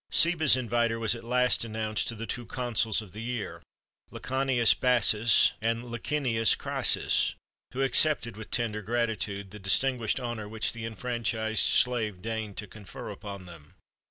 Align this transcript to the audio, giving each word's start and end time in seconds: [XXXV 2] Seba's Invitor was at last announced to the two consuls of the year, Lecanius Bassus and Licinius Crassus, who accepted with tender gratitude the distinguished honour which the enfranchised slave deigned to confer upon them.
[XXXV 0.11 0.29
2] 0.31 0.31
Seba's 0.31 0.55
Invitor 0.55 0.99
was 0.99 1.13
at 1.13 1.23
last 1.23 1.63
announced 1.63 2.07
to 2.07 2.15
the 2.15 2.25
two 2.25 2.47
consuls 2.47 3.03
of 3.03 3.11
the 3.11 3.21
year, 3.21 3.61
Lecanius 4.11 4.73
Bassus 4.73 5.53
and 5.61 5.83
Licinius 5.91 6.55
Crassus, 6.55 7.35
who 7.71 7.83
accepted 7.83 8.35
with 8.35 8.49
tender 8.49 8.81
gratitude 8.81 9.51
the 9.51 9.59
distinguished 9.59 10.19
honour 10.19 10.49
which 10.49 10.73
the 10.73 10.85
enfranchised 10.85 11.63
slave 11.63 12.19
deigned 12.23 12.57
to 12.57 12.65
confer 12.65 13.11
upon 13.11 13.45
them. 13.45 13.75